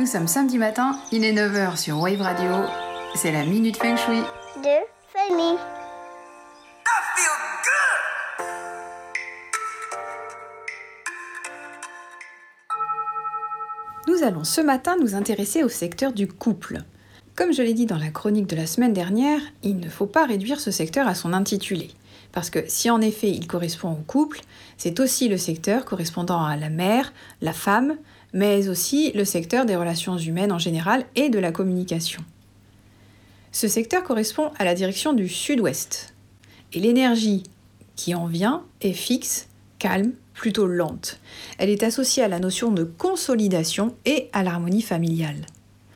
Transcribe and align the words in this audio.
Nous 0.00 0.06
sommes 0.06 0.28
samedi 0.28 0.56
matin, 0.56 0.98
il 1.12 1.24
est 1.24 1.34
9h 1.34 1.76
sur 1.76 2.00
Wave 2.00 2.22
Radio. 2.22 2.50
C'est 3.14 3.32
la 3.32 3.44
Minute 3.44 3.76
Feng 3.76 3.98
Shui. 3.98 4.22
de 4.62 4.78
famille. 5.12 5.58
Nous 14.08 14.22
allons 14.22 14.42
ce 14.42 14.62
matin 14.62 14.96
nous 14.98 15.14
intéresser 15.14 15.64
au 15.64 15.68
secteur 15.68 16.14
du 16.14 16.26
couple. 16.26 16.78
Comme 17.36 17.52
je 17.52 17.60
l'ai 17.60 17.74
dit 17.74 17.84
dans 17.84 17.98
la 17.98 18.08
chronique 18.08 18.46
de 18.46 18.56
la 18.56 18.66
semaine 18.66 18.94
dernière, 18.94 19.42
il 19.62 19.80
ne 19.80 19.90
faut 19.90 20.06
pas 20.06 20.24
réduire 20.24 20.60
ce 20.60 20.70
secteur 20.70 21.08
à 21.08 21.14
son 21.14 21.34
intitulé. 21.34 21.90
Parce 22.32 22.50
que 22.50 22.60
si 22.68 22.90
en 22.90 23.00
effet 23.00 23.30
il 23.30 23.46
correspond 23.46 23.90
au 23.90 24.02
couple, 24.06 24.40
c'est 24.76 25.00
aussi 25.00 25.28
le 25.28 25.36
secteur 25.36 25.84
correspondant 25.84 26.44
à 26.44 26.56
la 26.56 26.70
mère, 26.70 27.12
la 27.40 27.52
femme, 27.52 27.96
mais 28.32 28.68
aussi 28.68 29.12
le 29.12 29.24
secteur 29.24 29.66
des 29.66 29.76
relations 29.76 30.16
humaines 30.16 30.52
en 30.52 30.58
général 30.58 31.04
et 31.16 31.28
de 31.28 31.38
la 31.38 31.52
communication. 31.52 32.22
Ce 33.52 33.66
secteur 33.66 34.04
correspond 34.04 34.52
à 34.58 34.64
la 34.64 34.74
direction 34.74 35.12
du 35.12 35.28
sud-ouest. 35.28 36.14
Et 36.72 36.78
l'énergie 36.78 37.42
qui 37.96 38.14
en 38.14 38.26
vient 38.26 38.62
est 38.80 38.92
fixe, 38.92 39.48
calme, 39.78 40.12
plutôt 40.34 40.66
lente. 40.66 41.18
Elle 41.58 41.68
est 41.68 41.82
associée 41.82 42.22
à 42.22 42.28
la 42.28 42.38
notion 42.38 42.70
de 42.70 42.84
consolidation 42.84 43.94
et 44.04 44.30
à 44.32 44.42
l'harmonie 44.42 44.82
familiale. 44.82 45.44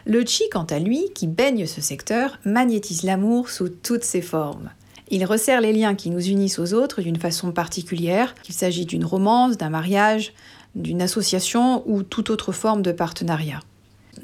Le 0.04 0.24
chi, 0.26 0.44
quant 0.50 0.64
à 0.64 0.80
lui, 0.80 1.06
qui 1.14 1.26
baigne 1.26 1.66
ce 1.66 1.80
secteur, 1.80 2.38
magnétise 2.44 3.04
l'amour 3.04 3.48
sous 3.48 3.70
toutes 3.70 4.04
ses 4.04 4.20
formes. 4.20 4.70
Il 5.10 5.24
resserre 5.24 5.60
les 5.60 5.72
liens 5.72 5.94
qui 5.94 6.10
nous 6.10 6.26
unissent 6.26 6.58
aux 6.58 6.72
autres 6.72 7.02
d'une 7.02 7.18
façon 7.18 7.52
particulière, 7.52 8.34
qu'il 8.42 8.54
s'agit 8.54 8.86
d'une 8.86 9.04
romance, 9.04 9.56
d'un 9.56 9.70
mariage, 9.70 10.32
d'une 10.74 11.02
association 11.02 11.82
ou 11.86 12.02
toute 12.02 12.30
autre 12.30 12.52
forme 12.52 12.82
de 12.82 12.92
partenariat. 12.92 13.60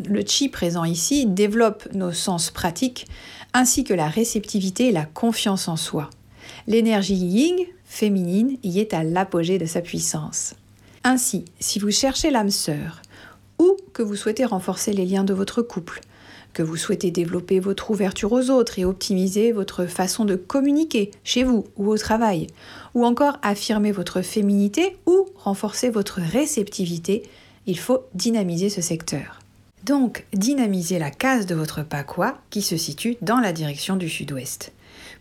Le 0.04 0.22
chi 0.24 0.48
présent 0.48 0.84
ici 0.84 1.26
développe 1.26 1.88
nos 1.92 2.12
sens 2.12 2.50
pratiques 2.50 3.06
ainsi 3.52 3.84
que 3.84 3.94
la 3.94 4.08
réceptivité 4.08 4.88
et 4.88 4.92
la 4.92 5.04
confiance 5.04 5.68
en 5.68 5.76
soi. 5.76 6.08
L'énergie 6.66 7.14
ying, 7.14 7.66
féminine, 7.84 8.56
y 8.62 8.78
est 8.80 8.94
à 8.94 9.04
l'apogée 9.04 9.58
de 9.58 9.66
sa 9.66 9.80
puissance. 9.80 10.54
Ainsi, 11.04 11.44
si 11.58 11.78
vous 11.78 11.90
cherchez 11.90 12.30
l'âme 12.30 12.50
sœur, 12.50 13.02
ou 13.58 13.76
que 13.92 14.02
vous 14.02 14.16
souhaitez 14.16 14.44
renforcer 14.44 14.92
les 14.92 15.04
liens 15.04 15.24
de 15.24 15.34
votre 15.34 15.62
couple, 15.62 16.00
que 16.52 16.62
vous 16.62 16.76
souhaitez 16.76 17.10
développer 17.10 17.60
votre 17.60 17.90
ouverture 17.90 18.32
aux 18.32 18.50
autres 18.50 18.78
et 18.78 18.84
optimiser 18.84 19.52
votre 19.52 19.86
façon 19.86 20.24
de 20.24 20.36
communiquer 20.36 21.10
chez 21.24 21.44
vous 21.44 21.66
ou 21.76 21.88
au 21.88 21.98
travail, 21.98 22.48
ou 22.94 23.04
encore 23.04 23.38
affirmer 23.42 23.92
votre 23.92 24.22
féminité 24.22 24.96
ou 25.06 25.26
renforcer 25.36 25.90
votre 25.90 26.20
réceptivité, 26.20 27.22
il 27.66 27.78
faut 27.78 28.04
dynamiser 28.14 28.68
ce 28.68 28.80
secteur. 28.80 29.40
Donc, 29.84 30.26
dynamiser 30.34 30.98
la 30.98 31.10
case 31.10 31.46
de 31.46 31.54
votre 31.54 31.82
pakwa 31.82 32.38
qui 32.50 32.62
se 32.62 32.76
situe 32.76 33.16
dans 33.22 33.40
la 33.40 33.52
direction 33.52 33.96
du 33.96 34.08
sud-ouest. 34.08 34.72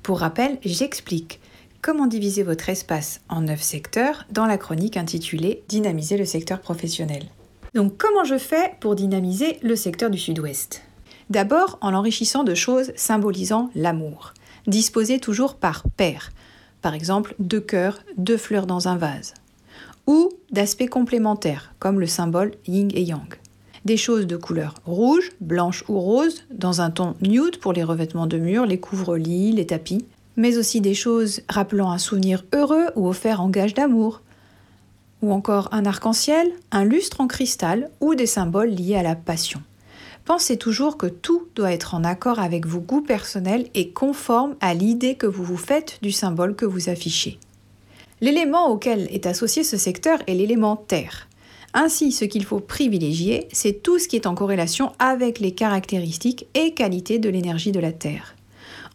Pour 0.04 0.20
rappel, 0.20 0.58
j'explique 0.66 1.40
comment 1.82 2.08
diviser 2.08 2.44
votre 2.44 2.70
espace 2.70 3.22
en 3.30 3.42
9 3.42 3.62
secteurs 3.62 4.26
dans 4.32 4.46
la 4.46 4.58
chronique 4.58 4.98
intitulée 4.98 5.64
Dynamiser 5.70 6.18
le 6.18 6.26
secteur 6.26 6.60
professionnel. 6.60 7.24
Donc 7.74 7.98
comment 7.98 8.24
je 8.24 8.38
fais 8.38 8.74
pour 8.80 8.96
dynamiser 8.96 9.60
le 9.62 9.76
secteur 9.76 10.10
du 10.10 10.18
sud-ouest? 10.18 10.82
D'abord 11.30 11.78
en 11.82 11.92
l'enrichissant 11.92 12.44
de 12.44 12.56
choses 12.56 12.92
symbolisant 12.96 13.70
l'amour, 13.76 14.34
disposées 14.66 15.20
toujours 15.20 15.56
par 15.56 15.84
paire, 15.96 16.32
par 16.82 16.94
exemple 16.94 17.36
deux 17.38 17.60
cœurs, 17.60 18.00
deux 18.18 18.38
fleurs 18.38 18.66
dans 18.66 18.88
un 18.88 18.98
vase, 18.98 19.36
ou 20.08 20.30
d'aspects 20.52 20.90
complémentaires, 20.90 21.74
comme 21.78 22.00
le 22.00 22.08
symbole 22.08 22.54
yin 22.68 22.90
et 22.94 23.04
yang. 23.04 23.36
Des 23.86 23.96
choses 23.96 24.26
de 24.26 24.38
couleur 24.38 24.76
rouge, 24.86 25.30
blanche 25.40 25.84
ou 25.88 26.00
rose, 26.00 26.46
dans 26.52 26.82
un 26.82 26.90
ton 26.90 27.16
nude 27.22 27.60
pour 27.60 27.74
les 27.74 27.84
revêtements 27.84 28.28
de 28.28 28.38
murs, 28.38 28.66
les 28.66 28.80
couvre-lits, 28.80 29.52
les 29.52 29.68
tapis, 29.68 30.06
mais 30.36 30.58
aussi 30.58 30.82
des 30.82 30.96
choses 30.96 31.42
rappelant 31.48 31.92
un 31.92 31.98
souvenir 32.00 32.44
heureux 32.54 32.88
ou 32.96 33.08
offert 33.08 33.40
en 33.40 33.50
gage 33.50 33.76
d'amour, 33.76 34.22
ou 35.22 35.32
encore 35.32 35.70
un 35.74 35.86
arc-en-ciel, 35.86 36.52
un 36.72 36.86
lustre 36.86 37.22
en 37.22 37.28
cristal 37.28 37.90
ou 38.00 38.16
des 38.16 38.26
symboles 38.26 38.70
liés 38.70 38.96
à 38.96 39.04
la 39.04 39.16
passion. 39.16 39.62
Pensez 40.30 40.58
toujours 40.58 40.98
que 40.98 41.08
tout 41.08 41.48
doit 41.56 41.74
être 41.74 41.96
en 41.96 42.04
accord 42.04 42.38
avec 42.38 42.68
vos 42.68 42.82
goûts 42.82 43.02
personnels 43.02 43.68
et 43.74 43.90
conforme 43.90 44.56
à 44.62 44.76
l'idée 44.76 45.16
que 45.16 45.26
vous 45.26 45.44
vous 45.44 45.58
faites 45.58 45.98
du 46.04 46.12
symbole 46.12 46.56
que 46.56 46.68
vous 46.68 46.88
affichez. 46.88 47.40
L'élément 48.22 48.70
auquel 48.70 49.08
est 49.12 49.26
associé 49.26 49.64
ce 49.64 49.76
secteur 49.76 50.20
est 50.28 50.36
l'élément 50.36 50.76
terre. 50.76 51.28
Ainsi, 51.74 52.12
ce 52.12 52.26
qu'il 52.26 52.46
faut 52.46 52.60
privilégier, 52.60 53.48
c'est 53.52 53.82
tout 53.82 53.98
ce 53.98 54.08
qui 54.08 54.18
est 54.18 54.28
en 54.28 54.36
corrélation 54.36 54.92
avec 55.00 55.40
les 55.40 55.56
caractéristiques 55.56 56.46
et 56.54 56.76
qualités 56.76 57.18
de 57.18 57.30
l'énergie 57.30 57.72
de 57.72 57.80
la 57.80 57.92
Terre. 57.92 58.36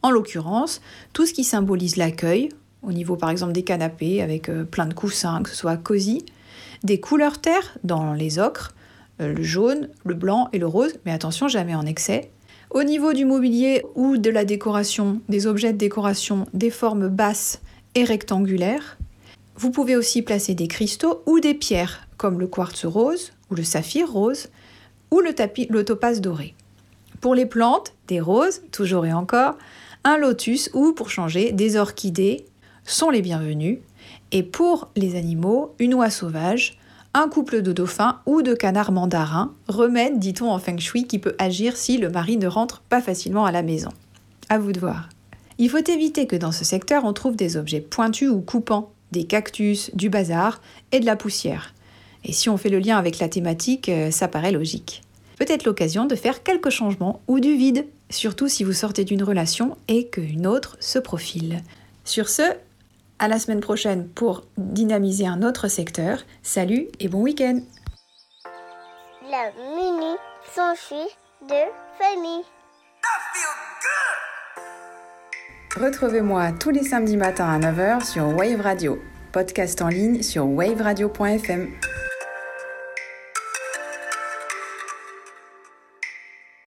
En 0.02 0.12
l'occurrence, 0.12 0.80
tout 1.14 1.26
ce 1.26 1.34
qui 1.34 1.42
symbolise 1.42 1.96
l'accueil, 1.96 2.50
au 2.84 2.92
niveau 2.92 3.16
par 3.16 3.30
exemple 3.30 3.54
des 3.54 3.64
canapés 3.64 4.22
avec 4.22 4.48
euh, 4.48 4.62
plein 4.62 4.86
de 4.86 4.94
coussins, 4.94 5.42
que 5.42 5.50
ce 5.50 5.56
soit 5.56 5.78
cosy, 5.78 6.24
des 6.84 7.00
couleurs 7.00 7.40
terre 7.40 7.76
dans 7.82 8.12
les 8.12 8.38
ocres, 8.38 8.73
le 9.18 9.42
jaune, 9.42 9.88
le 10.04 10.14
blanc 10.14 10.48
et 10.52 10.58
le 10.58 10.66
rose, 10.66 10.94
mais 11.04 11.12
attention 11.12 11.48
jamais 11.48 11.74
en 11.74 11.86
excès. 11.86 12.30
Au 12.70 12.82
niveau 12.82 13.12
du 13.12 13.24
mobilier 13.24 13.82
ou 13.94 14.16
de 14.16 14.30
la 14.30 14.44
décoration, 14.44 15.20
des 15.28 15.46
objets 15.46 15.72
de 15.72 15.78
décoration, 15.78 16.46
des 16.54 16.70
formes 16.70 17.08
basses 17.08 17.60
et 17.94 18.04
rectangulaires. 18.04 18.98
Vous 19.56 19.70
pouvez 19.70 19.94
aussi 19.94 20.22
placer 20.22 20.54
des 20.54 20.66
cristaux 20.66 21.22
ou 21.26 21.38
des 21.38 21.54
pierres, 21.54 22.08
comme 22.16 22.40
le 22.40 22.48
quartz 22.48 22.84
rose 22.84 23.32
ou 23.50 23.54
le 23.54 23.62
saphir 23.62 24.10
rose, 24.10 24.48
ou 25.12 25.20
le, 25.20 25.32
tapis, 25.32 25.68
le 25.70 25.84
topaz 25.84 26.20
doré. 26.20 26.54
Pour 27.20 27.34
les 27.34 27.46
plantes, 27.46 27.94
des 28.08 28.20
roses, 28.20 28.62
toujours 28.72 29.06
et 29.06 29.12
encore, 29.12 29.56
un 30.02 30.18
lotus 30.18 30.70
ou, 30.74 30.92
pour 30.92 31.10
changer, 31.10 31.52
des 31.52 31.76
orchidées 31.76 32.46
sont 32.84 33.10
les 33.10 33.22
bienvenus. 33.22 33.78
Et 34.32 34.42
pour 34.42 34.90
les 34.96 35.14
animaux, 35.16 35.74
une 35.78 35.94
oie 35.94 36.10
sauvage, 36.10 36.76
un 37.14 37.28
couple 37.28 37.62
de 37.62 37.72
dauphins 37.72 38.20
ou 38.26 38.42
de 38.42 38.54
canards 38.54 38.92
mandarins, 38.92 39.54
remède, 39.68 40.18
dit-on 40.18 40.50
en 40.50 40.58
feng 40.58 40.78
shui, 40.78 41.06
qui 41.06 41.20
peut 41.20 41.36
agir 41.38 41.76
si 41.76 41.96
le 41.96 42.10
mari 42.10 42.36
ne 42.36 42.48
rentre 42.48 42.80
pas 42.80 43.00
facilement 43.00 43.44
à 43.44 43.52
la 43.52 43.62
maison. 43.62 43.90
À 44.48 44.58
vous 44.58 44.72
de 44.72 44.80
voir. 44.80 45.08
Il 45.58 45.70
faut 45.70 45.88
éviter 45.88 46.26
que 46.26 46.34
dans 46.34 46.50
ce 46.50 46.64
secteur 46.64 47.04
on 47.04 47.12
trouve 47.12 47.36
des 47.36 47.56
objets 47.56 47.80
pointus 47.80 48.28
ou 48.28 48.40
coupants, 48.40 48.90
des 49.12 49.24
cactus, 49.24 49.94
du 49.94 50.10
bazar 50.10 50.60
et 50.90 50.98
de 50.98 51.06
la 51.06 51.14
poussière. 51.14 51.72
Et 52.24 52.32
si 52.32 52.48
on 52.48 52.56
fait 52.56 52.68
le 52.68 52.80
lien 52.80 52.98
avec 52.98 53.20
la 53.20 53.28
thématique, 53.28 53.88
euh, 53.88 54.10
ça 54.10 54.26
paraît 54.26 54.50
logique. 54.50 55.02
Peut-être 55.38 55.64
l'occasion 55.64 56.06
de 56.06 56.16
faire 56.16 56.42
quelques 56.42 56.70
changements 56.70 57.20
ou 57.28 57.38
du 57.38 57.54
vide, 57.54 57.86
surtout 58.10 58.48
si 58.48 58.64
vous 58.64 58.72
sortez 58.72 59.04
d'une 59.04 59.22
relation 59.22 59.76
et 59.88 60.08
qu'une 60.08 60.46
autre 60.46 60.76
se 60.80 60.98
profile. 60.98 61.62
Sur 62.04 62.28
ce, 62.28 62.42
à 63.18 63.28
la 63.28 63.38
semaine 63.38 63.60
prochaine 63.60 64.08
pour 64.08 64.42
dynamiser 64.56 65.26
un 65.26 65.42
autre 65.42 65.68
secteur. 65.68 66.18
Salut 66.42 66.88
et 67.00 67.08
bon 67.08 67.22
week-end 67.22 67.60
La 69.30 69.50
mini 69.76 70.14
s'enfuit 70.54 71.10
de 71.48 71.62
famille. 71.98 72.44
Retrouvez-moi 75.76 76.52
tous 76.52 76.70
les 76.70 76.84
samedis 76.84 77.16
matins 77.16 77.48
à 77.48 77.58
9h 77.58 78.04
sur 78.04 78.28
Wave 78.28 78.60
Radio, 78.60 78.98
podcast 79.32 79.82
en 79.82 79.88
ligne 79.88 80.22
sur 80.22 80.46
waveradio.fm. 80.46 81.68